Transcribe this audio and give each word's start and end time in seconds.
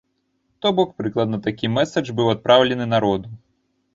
То 0.65 0.71
бок 0.79 0.89
прыкладна 1.01 1.39
такі 1.49 1.69
мэсадж 1.75 2.09
быў 2.19 2.31
адпраўлены 2.37 2.85
народу. 2.95 3.27